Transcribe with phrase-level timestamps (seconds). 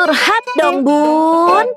[0.00, 1.68] Curhat dong bun.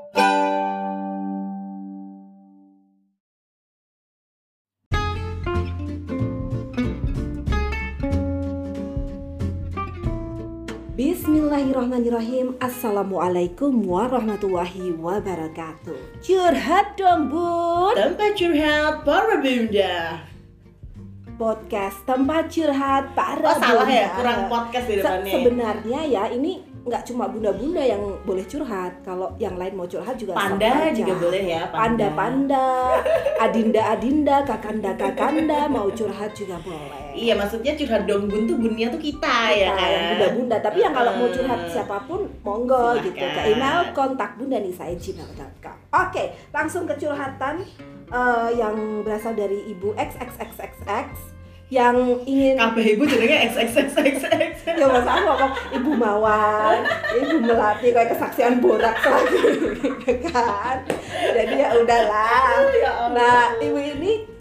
[10.96, 12.56] Bismillahirrahmanirrahim.
[12.64, 16.24] Assalamualaikum warahmatullahi wabarakatuh.
[16.24, 17.92] Curhat dong bun.
[17.92, 20.24] Tempat curhat para bunda.
[21.36, 25.32] Podcast tempat curhat para Oh salah ya, kurang podcast di Se- depannya.
[25.36, 26.52] Sebenarnya ya ini
[26.84, 31.42] nggak cuma bunda-bunda yang boleh curhat Kalau yang lain mau curhat juga Panda juga boleh
[31.48, 33.00] ya Panda-panda,
[33.40, 37.16] adinda-adinda, kakanda-kakanda mau curhat juga boleh.
[37.16, 39.88] Iya maksudnya curhat dong bun tuh bunnya tuh kita, ya Kita kan?
[39.88, 40.56] yang bunda-bunda.
[40.60, 43.24] Tapi yang kalau mau curhat siapa pun monggo gitu.
[43.24, 47.62] Ke email kontak bunda nisa gmail.com oke langsung ke curhatan
[48.10, 51.33] eh, yang berasal dari ibu xxxxx
[51.74, 56.78] yang ingin Kabeh ibu jenenge XXXXX ya mas aku ngomong ibu mawar
[57.18, 59.42] ibu melati kayak kesaksian borak lagi.
[60.30, 60.78] Kan?
[61.34, 62.62] Jadi ya udahlah.
[62.78, 62.92] Ya.
[63.10, 64.33] Nah, ibu ini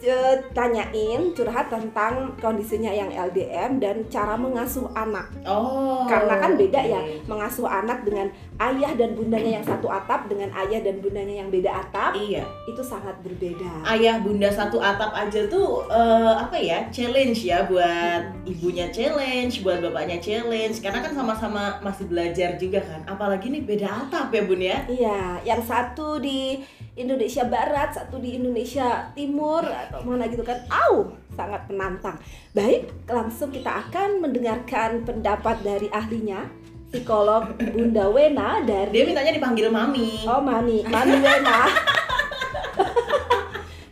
[0.52, 5.32] tanyain curhat tentang kondisinya yang LDM dan cara mengasuh anak.
[5.48, 7.30] Oh Karena kan beda ya, oke.
[7.32, 8.28] mengasuh anak dengan
[8.60, 12.84] ayah dan bundanya yang satu atap dengan ayah dan bundanya yang beda atap Iya itu
[12.84, 13.84] sangat berbeda.
[13.88, 19.80] Ayah bunda satu atap aja tuh eh, apa ya challenge ya buat ibunya challenge, buat
[19.80, 23.02] bapaknya challenge karena kan sama-sama masih belajar juga kan.
[23.08, 24.80] Apalagi nih beda atap ya bun ya.
[24.88, 26.60] Iya, yang satu di
[26.94, 30.62] Indonesia Barat, satu di Indonesia Timur atau mana gitu kan.
[30.70, 32.22] Au, sangat menantang.
[32.54, 36.46] Baik, langsung kita akan mendengarkan pendapat dari ahlinya,
[36.94, 40.22] psikolog Bunda Wena dari Dia mintanya dipanggil mami.
[40.30, 41.60] Oh Mami, Mami Wena.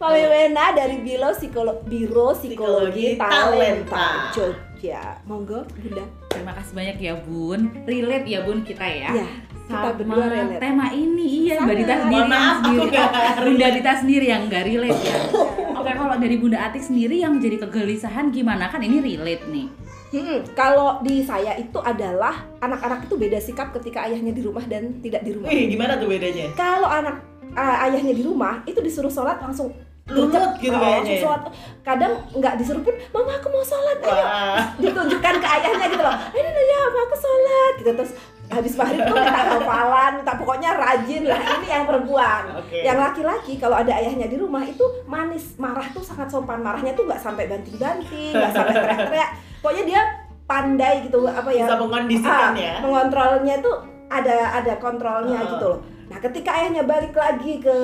[0.02, 4.06] Mami Wena dari Biro Psikolo Biro Psikologi, Psikologi Talenta Talenta.
[4.30, 5.02] Jogja.
[5.26, 6.06] Monggo Bunda.
[6.30, 7.74] Terima kasih banyak ya Bun.
[7.90, 9.10] Relate ya Bun kita ya.
[9.18, 9.26] Ya,
[9.72, 10.60] kita Sama berdua relate.
[10.60, 12.98] tema ini iya Mbak Dita sendiri maaf, yang aku sendiri.
[13.00, 13.12] Oh,
[13.48, 15.18] Bunda Dita sendiri yang nggak relate ya.
[15.80, 19.68] Oke kalau dari Bunda Atik sendiri yang jadi kegelisahan gimana kan ini relate nih.
[20.12, 25.00] Hmm, kalau di saya itu adalah anak-anak itu beda sikap ketika ayahnya di rumah dan
[25.00, 25.48] tidak di rumah.
[25.48, 26.52] Wih, gimana tuh bedanya?
[26.52, 27.24] Kalau anak
[27.56, 29.72] uh, ayahnya di rumah itu disuruh sholat langsung
[30.04, 30.60] gercep.
[30.60, 31.24] gitu Oh, kayaknya langsung ya?
[31.24, 31.42] sholat.
[31.82, 34.64] Kadang nggak disuruh pun, mama aku mau sholat, ayo Wah.
[34.76, 38.12] ditunjukkan ke ayahnya gitu loh ini ya aku sholat gitu terus
[38.52, 42.44] habis maghrib tuh minta hafalan minta pokoknya rajin lah ini yang perempuan.
[42.60, 42.84] Oke.
[42.84, 46.60] yang laki-laki kalau ada ayahnya di rumah itu manis marah tuh sangat sopan.
[46.60, 49.30] Marahnya tuh nggak sampai banting-banting nggak sampai teriak-teriak.
[49.64, 50.02] Pokoknya dia
[50.44, 52.76] pandai gitu apa ya Bisa mengkondisikan ah, ya.
[52.84, 53.76] mengontrolnya tuh
[54.12, 55.50] ada ada kontrolnya Ah.
[55.56, 55.80] gitu loh.
[56.12, 57.78] Nah ketika ayahnya balik lagi ke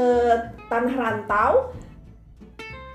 [0.67, 1.71] tanah rantau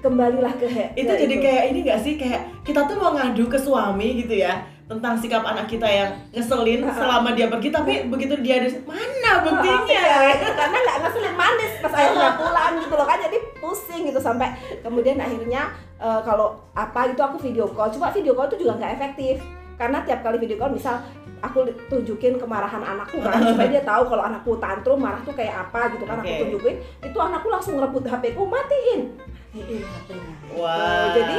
[0.03, 0.67] kembalilah ke
[0.99, 2.15] itu ke jadi kayak ini gak sih?
[2.19, 4.61] Kayak kita tuh mau ngadu ke suami gitu ya
[4.93, 9.89] tentang sikap anak kita yang ngeselin selama dia pergi tapi begitu dia ada mana buktinya?
[9.89, 11.73] Iya, karena nggak ngeselin manis.
[11.81, 14.53] Pas ayahnya pulang gitu loh kan jadi pusing gitu sampai
[14.85, 17.89] kemudian akhirnya eh, kalau apa gitu aku video call.
[17.89, 19.41] Cuma video call itu juga nggak efektif.
[19.81, 21.01] Karena tiap kali video call misal
[21.43, 25.91] aku tunjukin kemarahan anakku kan supaya dia tahu kalau anakku tantrum marah tuh kayak apa
[25.99, 26.41] gitu kan aku Oke.
[26.47, 29.11] tunjukin itu anakku langsung ngerebut HP ku matiin.
[29.53, 31.37] Matiin HP-nya wah jadi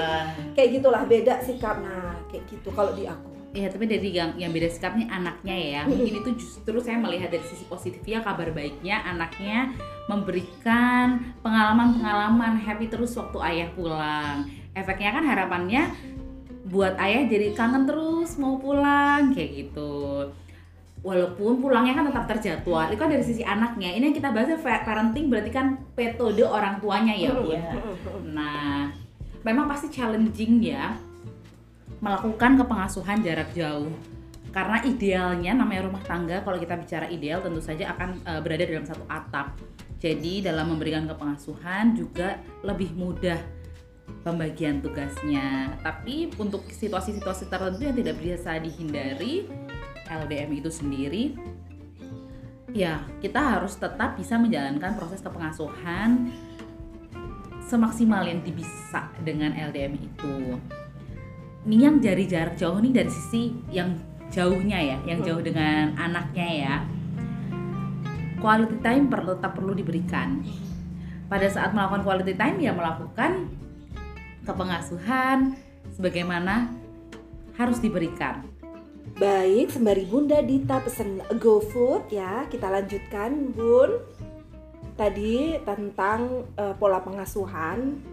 [0.54, 1.80] kayak gitulah beda sikap.
[1.80, 5.54] Nah kayak gitu kalau di aku Iya tapi dari yang yang beda sikap nih anaknya
[5.54, 5.82] ya.
[5.86, 9.70] Mungkin itu justru saya melihat dari sisi positifnya kabar baiknya anaknya
[10.10, 14.50] memberikan pengalaman-pengalaman happy terus waktu ayah pulang.
[14.74, 15.94] Efeknya kan harapannya
[16.66, 20.34] buat ayah jadi kangen terus mau pulang kayak gitu.
[21.06, 23.92] Walaupun pulangnya kan tetap terjadwal, itu kan dari sisi anaknya.
[23.94, 27.52] Ini yang kita bahas parenting berarti kan metode orang tuanya ya, Bu.
[27.52, 27.76] Iya.
[28.34, 28.88] Nah,
[29.46, 31.13] memang pasti challenging ya
[32.04, 33.88] melakukan kepengasuhan jarak jauh.
[34.52, 38.86] Karena idealnya namanya rumah tangga kalau kita bicara ideal tentu saja akan eh, berada dalam
[38.86, 39.56] satu atap.
[40.04, 43.40] Jadi dalam memberikan kepengasuhan juga lebih mudah
[44.28, 45.80] pembagian tugasnya.
[45.80, 49.48] Tapi untuk situasi-situasi tertentu yang tidak bisa dihindari
[50.12, 51.24] LDM itu sendiri
[52.74, 56.34] ya kita harus tetap bisa menjalankan proses kepengasuhan
[57.70, 60.58] semaksimal yang bisa dengan LDM itu.
[61.64, 63.96] Ini yang dari jarak jauh nih dari sisi yang
[64.28, 66.76] jauhnya ya, yang jauh dengan anaknya ya.
[68.44, 70.44] Quality time perlu tetap perlu diberikan.
[71.32, 73.48] Pada saat melakukan quality time ya melakukan
[74.44, 75.56] kepengasuhan
[75.96, 76.68] sebagaimana
[77.56, 78.44] harus diberikan.
[79.16, 84.04] Baik, sembari Bunda Dita pesen GoFood ya, kita lanjutkan Bun.
[85.00, 88.04] Tadi tentang eh, pola pengasuhan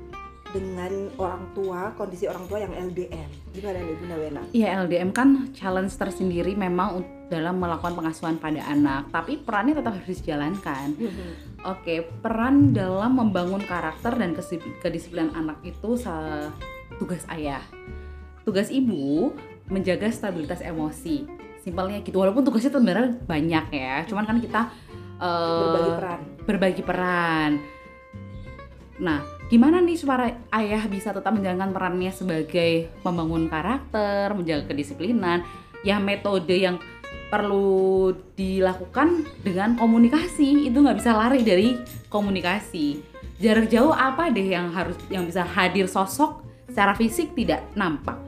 [0.50, 3.28] dengan orang tua, kondisi orang tua yang LDM.
[3.50, 4.42] Gimana nih Bunda Wena?
[4.50, 10.18] Iya LDM kan challenge tersendiri memang dalam melakukan pengasuhan pada anak, tapi perannya tetap harus
[10.18, 10.98] dijalankan.
[11.62, 14.34] Oke, peran dalam membangun karakter dan
[14.82, 15.94] kedisiplinan anak itu
[16.98, 17.62] tugas ayah.
[18.42, 19.30] Tugas ibu
[19.70, 21.22] menjaga stabilitas emosi.
[21.62, 22.18] Simpelnya gitu.
[22.18, 24.60] Walaupun tugasnya sebenarnya banyak ya, cuman kan kita
[25.20, 26.20] eh, Berbagi peran.
[26.48, 27.50] berbagi peran.
[28.98, 29.20] Nah,
[29.50, 35.42] gimana nih supaya ayah bisa tetap menjalankan perannya sebagai membangun karakter, menjaga kedisiplinan,
[35.82, 36.78] ya metode yang
[37.30, 41.74] perlu dilakukan dengan komunikasi itu nggak bisa lari dari
[42.06, 43.02] komunikasi.
[43.42, 48.18] Jarak jauh apa deh yang harus yang bisa hadir sosok secara fisik tidak nampak.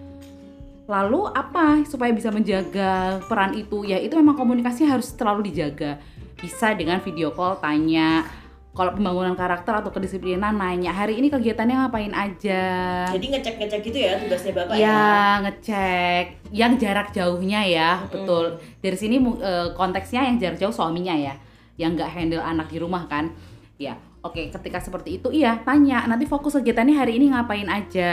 [0.90, 3.86] Lalu apa supaya bisa menjaga peran itu?
[3.86, 6.02] Ya itu memang komunikasi harus terlalu dijaga.
[6.42, 8.26] Bisa dengan video call tanya,
[8.72, 12.64] kalau pembangunan karakter atau kedisiplinan nanya hari ini kegiatannya ngapain aja.
[13.12, 15.04] Jadi ngecek-ngecek gitu ya tugasnya Bapak ya ya.
[15.44, 16.24] ngecek.
[16.56, 18.56] Yang jarak jauhnya ya betul.
[18.80, 21.36] Dari sini eh, konteksnya yang jarak jauh suaminya ya
[21.76, 23.28] yang nggak handle anak di rumah kan.
[23.76, 28.12] Ya oke ketika seperti itu iya tanya nanti fokus kegiatannya hari ini ngapain aja?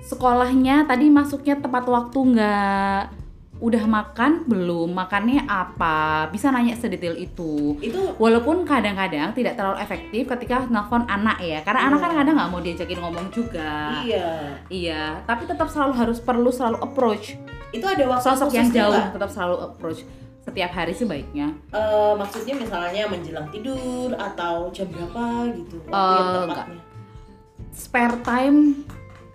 [0.00, 3.23] Sekolahnya tadi masuknya tepat waktu nggak
[3.56, 10.26] udah makan belum makannya apa bisa nanya sedetail itu Itu Walaupun kadang-kadang tidak terlalu efektif
[10.28, 12.18] ketika nelfon anak ya, karena anak kan Iya.
[12.18, 14.02] kadang nggak mau diajakin ngomong juga.
[14.02, 14.28] iya.
[14.66, 17.38] Iya, tapi tetap selalu harus perlu selalu approach
[17.70, 19.14] Itu ada waktu sosok yang jauh, nggak?
[19.14, 20.00] tetap selalu approach
[20.40, 21.56] setiap hari sebaiknya.
[21.70, 26.46] Eh, maksudnya misalnya menjelang tidur atau jam berapa gitu waktu Eh, yang nggak.
[26.68, 26.80] tepatnya.
[27.72, 28.58] Spare time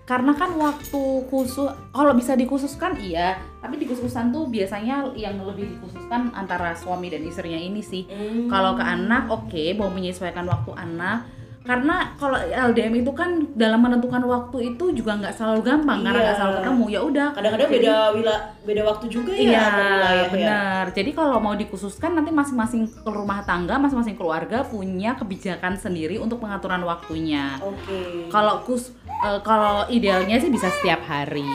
[0.10, 6.34] karena kan waktu khusus kalau bisa dikhususkan iya, tapi dikhususkan tuh biasanya yang lebih dikhususkan
[6.34, 8.10] antara suami dan istrinya ini sih.
[8.10, 8.50] Hmm.
[8.50, 11.30] Kalau ke anak, oke, mau menyesuaikan waktu anak.
[11.60, 16.26] Karena kalau LDM itu kan dalam menentukan waktu itu juga nggak selalu gampang karena Iya.
[16.26, 16.86] nggak selalu ketemu.
[16.90, 17.28] Ya udah.
[17.30, 18.36] kadang-kadang beda wila
[18.66, 20.26] beda waktu juga ya Iya, ya.
[20.34, 20.84] benar.
[20.98, 26.82] Jadi kalau mau dikhususkan nanti masing-masing rumah tangga, masing-masing keluarga punya kebijakan sendiri untuk pengaturan
[26.82, 27.62] waktunya.
[27.62, 28.26] Oke.
[28.34, 28.90] Kalau kus,
[29.20, 31.46] eh, kalau idealnya sih bisa setiap hari.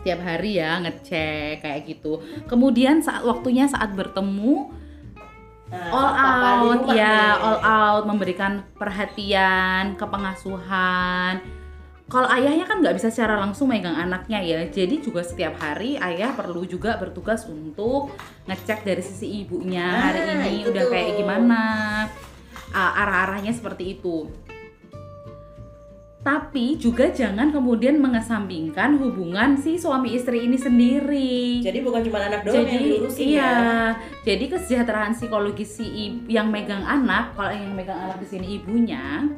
[0.00, 2.20] Setiap hari ya ngecek kayak gitu.
[2.48, 4.80] Kemudian saat waktunya saat bertemu
[5.70, 7.46] Nah, all out ya nih.
[7.46, 11.38] all out memberikan perhatian kepengasuhan
[12.10, 16.34] kalau ayahnya kan nggak bisa secara langsung megang anaknya ya jadi juga setiap hari ayah
[16.34, 18.10] perlu juga bertugas untuk
[18.50, 21.16] ngecek dari sisi ibunya hari Ah, ini udah kayak tuh.
[21.22, 21.62] gimana
[22.74, 24.26] Ah, arah-arahnya seperti itu
[26.20, 32.44] tapi juga jangan kemudian mengesampingkan hubungan si suami istri ini sendiri Jadi bukan cuma anak
[32.44, 33.52] doang yang jadi diurusin iya ya.
[34.28, 39.32] jadi kesejahteraan psikologis si ib- yang megang anak kalau yang megang anak di sini ibunya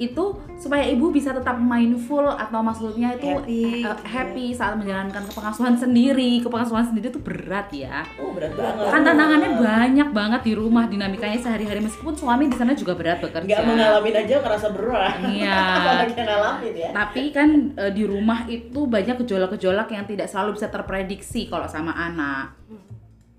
[0.00, 0.24] itu
[0.56, 3.84] supaya ibu bisa tetap mindful atau maksudnya itu Happy.
[3.84, 8.88] eh, happy saat menjalankan kepengasuhan sendiri kepengasuhan sendiri itu berat ya Oh, berat banget.
[8.88, 13.44] kan tantangannya banyak banget di rumah dinamikanya sehari-hari meskipun suami di sana juga berat bekerja
[13.46, 15.14] Nggak mengalami aja ngerasa berat.
[15.20, 15.60] Iya.
[16.16, 16.90] Ngalamin ya.
[16.96, 21.92] tapi kan e, di rumah itu banyak gejolak-gejolak yang tidak selalu bisa terprediksi kalau sama
[21.92, 22.56] anak.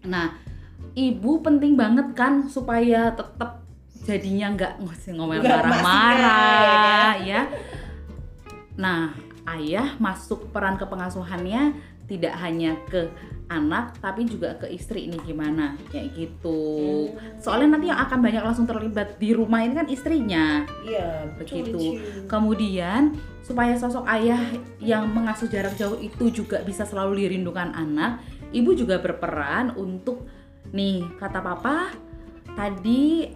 [0.04, 0.38] Nah,
[0.94, 3.61] ibu penting banget kan supaya tetap
[4.02, 4.74] jadinya nggak
[5.14, 7.46] ngomel marah-marah ya.
[8.78, 9.14] Nah,
[9.58, 11.78] ayah masuk peran kepengasuhannya
[12.10, 13.08] tidak hanya ke
[13.52, 17.12] anak tapi juga ke istri ini gimana kayak gitu.
[17.40, 22.00] Soalnya nanti yang akan banyak langsung terlibat di rumah ini kan istrinya Iya, begitu.
[22.32, 24.40] Kemudian supaya sosok ayah
[24.80, 28.24] yang mengasuh jarak jauh itu juga bisa selalu dirindukan anak,
[28.56, 30.28] ibu juga berperan untuk
[30.72, 31.92] nih kata papa
[32.56, 33.28] tadi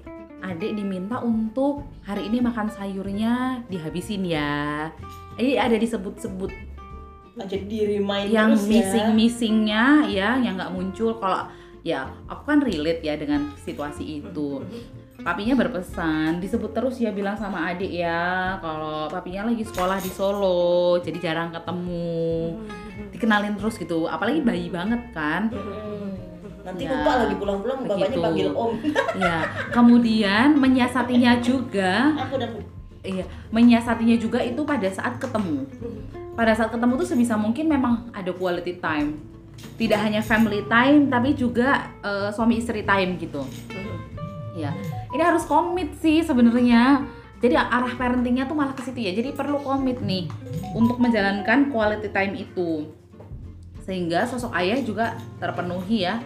[0.46, 4.90] adik diminta untuk hari ini makan sayurnya dihabisin ya.
[5.36, 6.52] Ini ada disebut-sebut
[7.36, 8.72] Jadi di remind yang terus ya.
[8.72, 11.52] missing missingnya ya yang nggak muncul kalau
[11.84, 14.64] ya aku kan relate ya dengan situasi itu
[15.20, 20.96] papinya berpesan disebut terus ya bilang sama adik ya kalau papinya lagi sekolah di Solo
[21.04, 22.56] jadi jarang ketemu
[23.12, 26.25] dikenalin terus gitu apalagi bayi banget kan Hmm.
[26.66, 28.24] Nanti Ya, lupa lagi pulang-pulang bapaknya begitu.
[28.26, 28.72] panggil om.
[29.22, 29.36] ya
[29.70, 31.92] kemudian menyiasatinya juga
[32.26, 32.50] Aku udah
[33.06, 33.22] Iya,
[33.54, 35.70] menyiasatinya juga itu pada saat ketemu.
[36.34, 39.22] Pada saat ketemu tuh sebisa mungkin memang ada quality time.
[39.78, 43.46] Tidak hanya family time, tapi juga eh, suami istri time gitu.
[44.58, 44.74] Ya,
[45.14, 47.06] ini harus komit sih sebenarnya.
[47.46, 49.14] Jadi arah parentingnya tuh malah ke situ ya.
[49.14, 50.26] Jadi perlu komit nih
[50.74, 52.90] untuk menjalankan quality time itu.
[53.86, 56.18] Sehingga sosok ayah juga terpenuhi ya.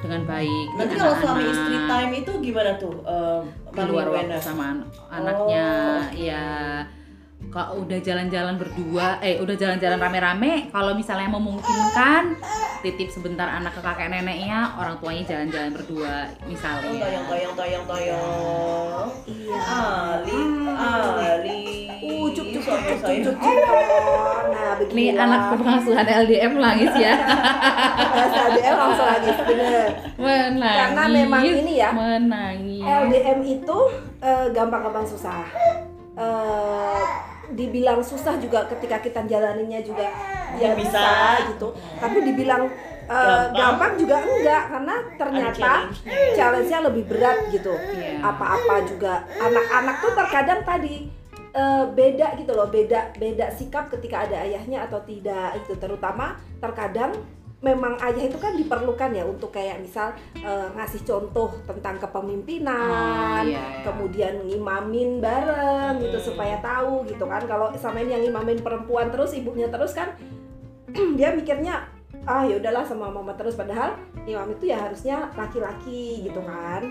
[0.00, 0.66] Dengan baik.
[0.74, 2.94] Nanti kalau suami istri time itu gimana tuh?
[3.02, 3.40] eh,
[3.70, 4.38] di luar Mami waktu Wena?
[4.40, 6.00] sama an- anaknya Oh.
[6.12, 6.46] ya
[7.50, 12.38] kalau udah jalan-jalan berdua eh udah jalan-jalan rame-rame kalau misalnya memungkinkan
[12.80, 17.84] titip sebentar anak ke kakek neneknya orang tuanya jalan-jalan berdua Oh, misalnya toyong toyong toyong
[17.86, 19.06] toyong.
[19.26, 19.58] Iya.
[19.60, 20.40] Ali,
[20.78, 21.62] Ali.
[22.00, 23.20] Uh, cup cup cup Suami cup saya.
[23.20, 23.52] cup cup.
[24.50, 25.24] Nah, ini beginilah.
[25.26, 27.14] anak pengasuhan LDM nangis ya
[28.40, 29.08] LDM langsung
[29.44, 29.88] bener.
[30.16, 33.78] menangis Karena memang ini ya, menangis LDM itu
[34.20, 35.44] eh, gampang-gampang susah.
[36.16, 37.02] Eh,
[37.54, 40.06] dibilang susah juga ketika kita jalaninya juga
[40.58, 40.98] ya Bisa.
[40.98, 41.08] bisa,
[41.54, 41.68] gitu.
[41.98, 42.66] Tapi dibilang
[43.10, 43.54] eh, Gampang.
[43.54, 43.92] gampang.
[43.98, 45.70] juga enggak karena ternyata
[46.38, 46.78] challenge-nya.
[46.86, 47.74] lebih berat gitu.
[47.74, 48.22] Iya.
[48.22, 50.96] Apa-apa juga anak-anak tuh terkadang tadi
[51.50, 57.14] eh, beda gitu loh, beda beda sikap ketika ada ayahnya atau tidak itu terutama terkadang
[57.60, 63.44] memang ayah itu kan diperlukan ya untuk kayak misal eh, ngasih contoh tentang kepemimpinan, Oh,
[63.44, 63.84] iya, iya.
[63.84, 66.26] kemudian ngimamin bareng gitu Hmm.
[66.32, 67.44] supaya tahu gitu kan.
[67.44, 70.16] Kalau sama ini yang ngimamin perempuan terus ibunya terus kan
[71.20, 71.84] dia mikirnya
[72.24, 73.96] ah ya udahlah sama mama terus padahal
[74.28, 76.88] imam itu ya harusnya laki-laki gitu kan.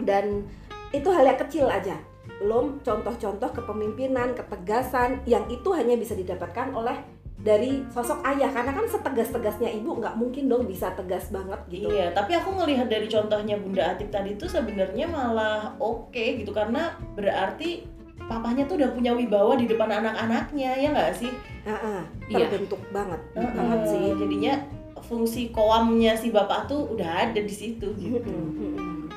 [0.00, 0.48] Dan
[0.90, 2.00] itu hal yang kecil aja.
[2.40, 6.96] Belum contoh-contoh kepemimpinan, ketegasan yang itu hanya bisa didapatkan oleh
[7.42, 11.90] dari sosok ayah karena kan setegas-tegasnya ibu nggak mungkin dong bisa tegas banget gitu.
[11.90, 16.94] Iya, tapi aku ngelihat dari contohnya Bunda Atik tadi itu sebenarnya malah oke gitu karena
[17.18, 17.82] berarti
[18.30, 21.34] papanya tuh udah punya wibawa di depan anak-anaknya ya nggak sih?
[21.66, 22.46] Heeh, Iya.
[22.46, 24.04] terbentuk banget, Heeh, banget sih.
[24.14, 24.54] Jadinya
[25.02, 28.22] fungsi koamnya si bapak tuh udah ada di situ gitu.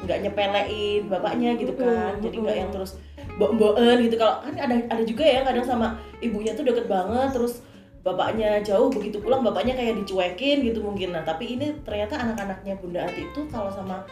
[0.02, 2.18] Nggak nyepelein bapaknya gitu kan.
[2.26, 2.98] Jadi nggak yang terus
[3.38, 5.88] mbok-mboken gitu kalau kan ada ada juga ya kadang sama
[6.24, 7.62] ibunya tuh deket banget terus
[8.06, 13.02] bapaknya jauh begitu pulang bapaknya kayak dicuekin gitu mungkin nah tapi ini ternyata anak-anaknya Bunda
[13.02, 14.06] Ati itu kalau sama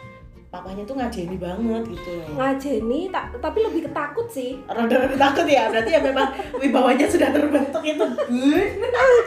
[0.49, 4.57] papanya tuh ngajeni banget gitu loh Ngajeni ta- tapi lebih ketakut sih.
[4.65, 8.05] rada-rada takut ya berarti ya memang wibawanya sudah terbentuk itu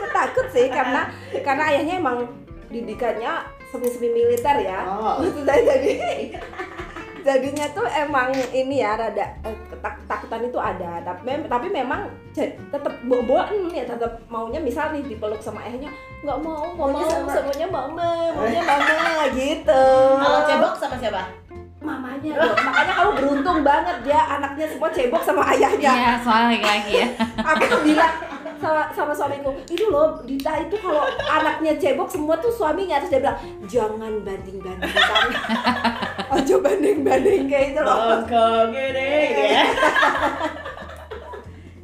[0.02, 1.10] ketakut sih karena
[1.42, 2.26] karena ayahnya emang
[2.70, 4.82] didikannya semi-semi militer ya.
[4.86, 5.18] oh.
[5.46, 5.94] Jadi
[7.26, 11.02] jadinya tuh emang ini ya rada eh, ketak- ketakutan itu ada.
[11.02, 15.90] Tapi mem- tapi memang tetap boboan ya tetap maunya misal nih dipeluk sama ayahnya
[16.22, 17.32] nggak mau maunya Mau sama.
[17.32, 19.82] semuanya mama maunya mama gitu.
[20.16, 21.22] Kalau cebok sama siapa?
[21.76, 22.56] Mamanya dong.
[22.56, 25.90] Makanya kamu beruntung banget dia anaknya semua cebok sama ayahnya.
[25.92, 27.06] Iya soal laki-laki ya.
[27.42, 28.14] Aku tuh bilang
[28.56, 29.50] sama, sama suamiku.
[29.66, 32.98] Itu loh Dita itu kalau anaknya cebok semua tuh suaminya.
[33.00, 35.28] Terus dia bilang jangan banding bandingkan
[36.36, 38.20] ojo banding banding kayak itu loh.
[38.70, 39.64] Gede gitu ya?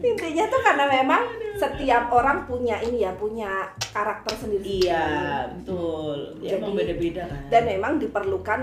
[0.03, 1.23] Intinya tuh karena memang
[1.55, 4.83] setiap orang punya ini ya punya karakter sendiri.
[4.83, 6.43] Iya betul.
[6.43, 7.41] Ya emang Jadi- beda-beda kan?
[7.49, 8.61] dan memang diperlukan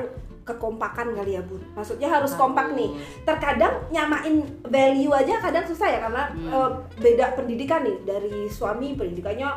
[0.49, 2.89] kekompakan kali ya bun maksudnya harus kompak nih
[3.21, 6.49] terkadang nyamain value aja kadang susah ya karena Hmm.
[6.49, 9.49] eh, beda pendidikan nih dari suami pendidikannya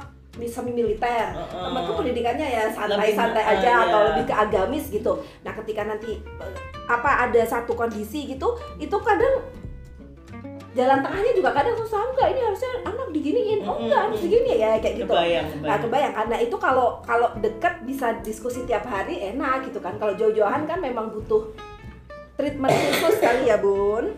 [0.48, 1.60] semi militer Heeh.
[1.68, 4.06] temanku pendidikannya ya santai-santai aja atau iya.
[4.12, 5.12] lebih ke agamis gitu
[5.44, 6.52] nah ketika nanti eh,
[6.88, 9.44] apa ada satu kondisi gitu itu kadang
[10.72, 13.60] jalan tengahnya juga kadang susah enggak ini harusnya anak diginiin.
[13.68, 14.24] Oh enggak harus mm.
[14.24, 15.12] digini ya kayak gitu.
[15.12, 15.80] Kebayang Nah kebayang.
[15.84, 20.00] kebayang karena itu kalau kalau dekat bisa diskusi tiap hari enak gitu kan.
[20.00, 21.52] Kalau jauh-jauhan kan memang butuh
[22.40, 24.16] treatment khusus kali ya bun.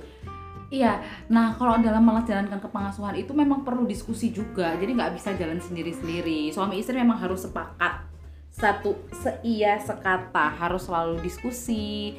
[0.75, 0.99] Iya,
[1.30, 6.50] nah kalau dalam melaksanakan kepengasuhan itu memang perlu diskusi juga, jadi nggak bisa jalan sendiri-sendiri.
[6.50, 8.02] Suami istri memang harus sepakat.
[8.50, 12.18] Satu seia sekata, harus selalu diskusi,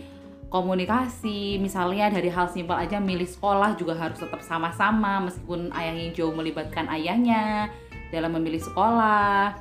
[0.56, 1.60] komunikasi.
[1.60, 6.88] Misalnya dari hal simpel aja milih sekolah juga harus tetap sama-sama, meskipun ayahnya jauh melibatkan
[6.88, 7.68] ayahnya
[8.16, 9.60] dalam memilih sekolah.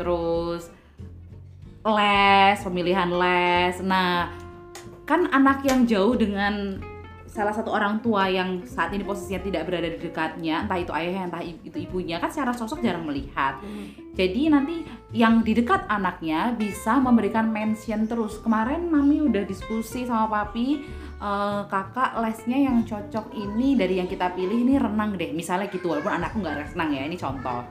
[0.00, 0.72] Terus
[1.84, 3.76] les, pemilihan les.
[3.84, 4.32] Nah,
[5.04, 6.80] kan anak yang jauh dengan
[7.30, 11.30] salah satu orang tua yang saat ini posisinya tidak berada di dekatnya, entah itu ayahnya,
[11.30, 13.62] entah itu ibunya, kan secara sosok jarang melihat.
[14.18, 14.82] Jadi nanti
[15.14, 18.42] yang di dekat anaknya bisa memberikan mention terus.
[18.42, 20.82] Kemarin mami udah diskusi sama papi,
[21.22, 25.30] eh, kakak lesnya yang cocok ini dari yang kita pilih ini renang deh.
[25.30, 27.62] Misalnya gitu, walaupun anakku nggak renang ya, ini contoh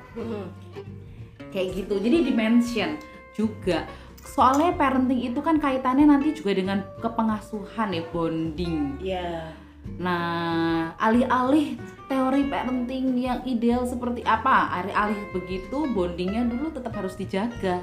[1.50, 2.90] kayak gitu jadi di mention
[3.34, 3.86] juga
[4.30, 9.50] soalnya parenting itu kan kaitannya nanti juga dengan kepengasuhan ya bonding Iya.
[9.98, 17.82] nah alih-alih teori parenting yang ideal seperti apa alih-alih begitu bondingnya dulu tetap harus dijaga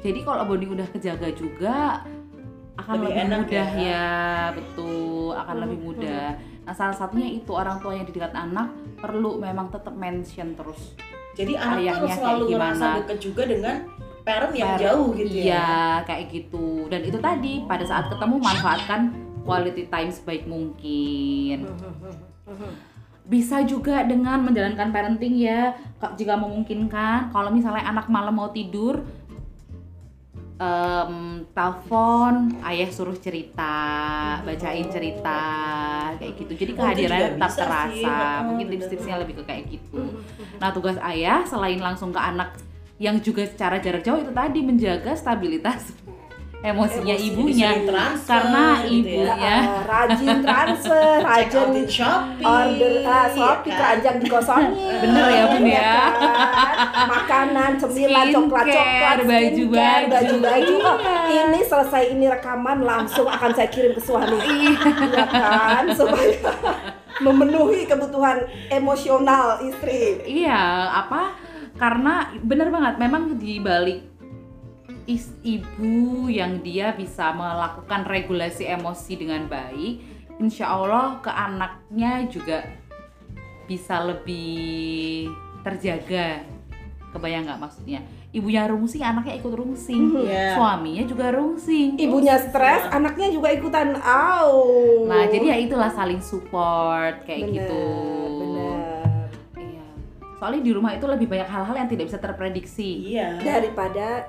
[0.00, 2.04] jadi kalau bonding udah kejaga juga
[2.72, 3.84] akan Lebih lebih, enak mudah ya.
[3.84, 4.10] ya.
[4.52, 6.26] betul akan lebih mudah
[6.62, 10.94] nah salah satunya itu orang tua yang di dekat anak perlu memang tetap mention terus
[11.32, 12.76] Jadi anak tuh harus selalu gimana?
[12.76, 13.76] ngerasa deket juga dengan
[14.22, 15.70] parent yang Parent, jauh gitu ya Iya,
[16.06, 16.86] kayak gitu.
[16.86, 19.00] Dan itu tadi pada saat ketemu manfaatkan
[19.42, 21.66] quality time sebaik mungkin.
[23.22, 25.74] Bisa juga dengan menjalankan parenting ya,
[26.18, 27.30] jika memungkinkan.
[27.30, 29.02] Kalau misalnya anak malam mau tidur,
[30.58, 33.74] em, telepon, ayah suruh cerita,
[34.42, 35.42] bacain cerita,
[36.18, 36.52] kayak gitu.
[36.54, 37.60] Jadi Oh, juga tetap sih.
[37.62, 38.16] terasa.
[38.46, 40.02] Mungkin tips-tipsnya lebih ke kayak gitu.
[40.58, 42.54] Nah, tugas ayah selain langsung ke anak
[43.02, 45.90] yang juga secara jarak jauh itu tadi menjaga stabilitas
[46.62, 49.34] emosinya Emosi, ibunya transfer karena gitu ibu ya.
[49.34, 53.78] ya Ah, rajin transfer, rajin Shopee order ah, Shopee ya kan?
[53.98, 54.70] keranjang dikosongin
[55.02, 55.82] Bener ya, Bun, ya.
[55.82, 56.12] kan?
[57.02, 60.06] makanan cemilan coklat coklat Skincare, baju-baju.
[60.06, 61.42] baju baju oh, Iya.
[61.50, 64.78] ini selesai ini rekaman langsung akan saya kirim ke suami iya
[65.26, 66.30] kan supaya
[67.18, 68.38] memenuhi kebutuhan
[68.70, 70.62] emosional istri iya
[70.94, 71.34] apa
[71.82, 74.06] karena bener banget memang di balik
[75.10, 79.98] is ibu yang dia bisa melakukan regulasi emosi dengan baik
[80.38, 82.62] insya Allah ke anaknya juga
[83.66, 85.30] bisa lebih
[85.66, 86.46] terjaga.
[87.12, 88.00] Kebayang nggak maksudnya?
[88.32, 90.24] Ibunya rungsing anaknya ikut rungsing.
[90.24, 90.56] Iya.
[90.56, 92.00] suaminya juga rungsing.
[92.00, 94.56] Ibunya stres anaknya juga ikutan au.
[95.04, 97.84] Nah jadi ya itulah saling support kayak Bener, gitu
[100.42, 103.14] soalnya di rumah itu lebih banyak hal-hal yang tidak bisa terprediksi.
[103.14, 103.38] Iya.
[103.38, 104.26] Daripada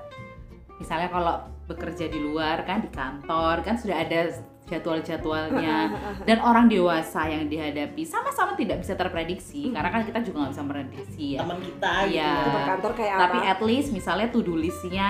[0.78, 4.30] misalnya kalau bekerja di luar kan di kantor kan sudah ada
[4.70, 5.90] jadwal-jadwalnya.
[6.22, 10.62] Dan orang dewasa yang dihadapi sama-sama tidak bisa terprediksi karena kan kita juga nggak bisa
[10.62, 11.40] memprediksi ya.
[11.42, 12.14] Teman kita gitu.
[12.14, 12.34] Iya.
[12.46, 13.50] di kantor kayak tapi apa?
[13.50, 15.10] at least misalnya to do listnya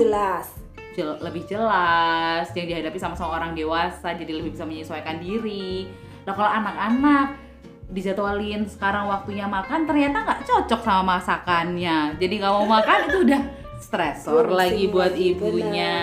[0.00, 0.48] jelas.
[0.96, 5.92] jel- lebih jelas yang dihadapi sama-sama orang dewasa jadi lebih bisa menyesuaikan diri.
[6.24, 7.47] Nah kalau anak-anak
[7.88, 12.20] dijadwalin sekarang waktunya makan ternyata nggak cocok sama masakannya.
[12.20, 13.42] Jadi nggak mau makan itu udah
[13.80, 15.96] stresor Pusing lagi buat ibunya.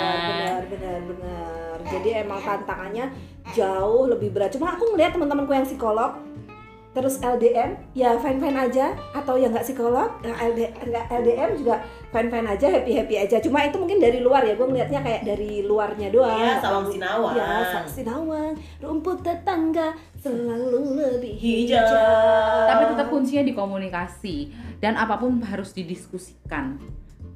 [0.65, 1.77] benar benar benar.
[1.85, 3.05] Jadi emang tantangannya
[3.53, 4.49] jauh lebih berat.
[4.49, 6.17] Cuma aku ngeliat teman-temanku yang psikolog
[6.95, 8.97] terus LDM ya fine fine aja.
[9.13, 10.37] Atau yang nggak psikolog yang
[11.13, 14.63] LDM juga fine fine aja happy happy aja cuma itu mungkin dari luar ya gue
[14.63, 16.39] ngeliatnya kayak dari luarnya doang.
[16.39, 17.33] Iya, salam sinawang.
[17.35, 19.91] ya salam sinawang rumput tetangga
[20.25, 21.85] selalu lebih Hijau.
[22.65, 24.49] tapi tetap kuncinya di komunikasi
[24.81, 26.81] dan apa pun harus didiskusikan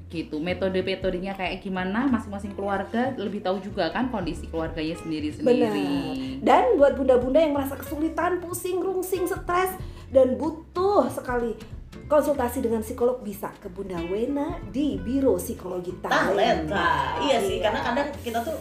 [0.10, 6.41] gitu metode-metodenya kayak gimana masing-masing keluarga lebih tahu juga kan kondisi keluarganya sendiri-sendiri Benar.
[6.41, 9.78] Dan buat bunda-bunda yang merasa kesulitan, pusing, rungsing, stres
[10.10, 11.54] dan butuh sekali
[12.10, 16.34] konsultasi dengan psikolog bisa ke Bunda Wena di Biro Psikologi Talenta.
[16.34, 16.89] talenta
[17.30, 18.58] iya sih karena kadang kita tuh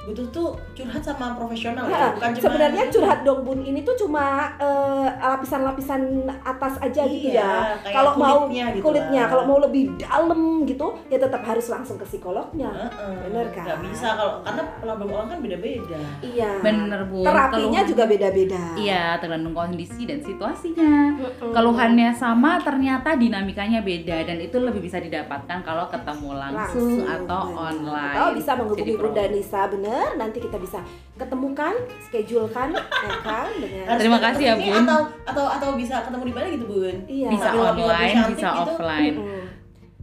[0.00, 4.48] butuh tuh curhat sama profesional ya bukan cuma sebenarnya curhat dong bun ini tuh cuma
[4.56, 6.00] eh, lapisan-lapisan
[6.40, 7.52] atas aja gitu Iya, ya.
[7.78, 11.94] kayak Kalau mau kulitnya gitu kulitnya, kalau mau lebih dalam gitu, ya tetap harus langsung
[11.94, 12.72] ke psikolognya.
[12.72, 13.64] Heeh, Bener kan?
[13.66, 16.50] nggak bisa kalau karena problem orang kan beda-beda Iya.
[16.60, 18.62] bener bu Terapinya Keluhan- juga beda-beda.
[18.76, 21.52] iya tergantung kondisi dan situasinya Mm-mm.
[21.52, 27.68] keluhannya sama ternyata dinamikanya beda dan itu lebih bisa didapatkan kalau ketemu langsung, atau benar.
[27.68, 30.80] online Atau bisa menghubungi Bunda Nisa bener nanti kita bisa
[31.14, 34.82] ketemukan, schedulekan ya kan dengan Terima kasih ya, Bun.
[34.82, 37.28] atau atau atau bisa ketemu di mana gitu bun Iya.
[37.28, 38.62] bisa Sambil ngopi-ngopi online bisa gitu.
[38.66, 39.44] offline Mm-mm.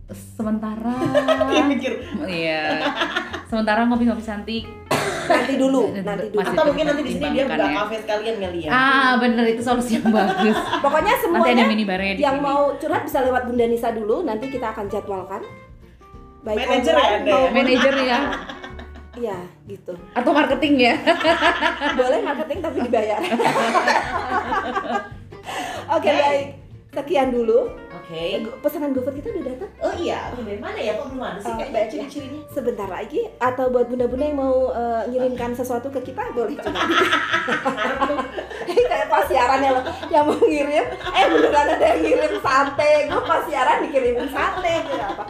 [0.08, 0.96] sementara
[1.52, 1.92] Dia mikir
[2.26, 2.64] iya
[3.46, 4.66] sementara ngopi-ngopi cantik
[5.28, 6.40] nanti dulu, nanti dulu.
[6.40, 7.76] Masih atau mungkin nanti di sini dia buka ya.
[7.78, 11.84] kafe sekalian kali ya ah bener itu solusi yang bagus Pokoknya nanti ada semuanya mini
[11.84, 15.44] barnya di yang sini mau curhat bisa lewat Bunda Nisa dulu, nanti kita akan jadwalkan.
[16.40, 17.40] Baik online ya ya?
[17.52, 18.20] manajer ya
[19.18, 19.98] Iya, gitu.
[20.14, 20.94] atau marketing ya
[22.00, 23.18] Boleh marketing tapi dibayar.
[25.90, 26.18] Oke, Hey.
[26.20, 26.48] baik.
[26.90, 27.70] Sekian dulu.
[27.94, 28.24] oke
[28.58, 29.70] Pesanan GoFood kita udah datang.
[29.80, 33.70] oh iya dari mana ya kok belum ada sih Oh, kayaknya ciri-cirinya sebentar lagi atau
[33.70, 36.80] buat bunda-bunda yang mau eh, ngirimkan sesuatu ke kita boleh coba
[38.90, 43.22] kayak pas siaran ya loh yang mau ngirim eh beneran ada yang ngirim sate gue
[43.22, 45.24] pas siaran dikirimin sate gitu apa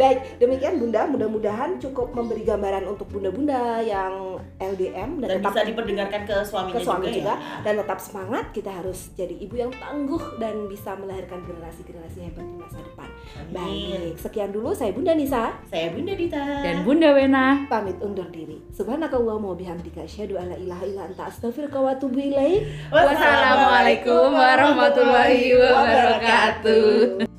[0.00, 5.62] baik demikian bunda mudah-mudahan cukup memberi gambaran untuk bunda-bunda yang LDM dan, dan tetap bisa
[5.68, 7.60] diperdengarkan ke suaminya ke suami juga, juga, ya.
[7.60, 12.56] dan tetap semangat kita harus jadi ibu yang tangguh dan bisa melahirkan generasi-generasi hebat di
[12.56, 13.52] masa depan Amin.
[13.52, 16.44] baik sekian dulu saya bunda Nisa Saya Bunda Dita.
[16.64, 18.62] dan Bunda Wena pamit undur diri.
[18.72, 22.64] Subhanakallahumma wa bihamdika asyhadu an la ilaha illa anta astaghfiruka wa atubu ilaik.
[22.88, 27.29] Wassalamualaikum warahmatullahi wabarakatuh.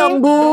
[0.00, 0.49] Curhat dong bun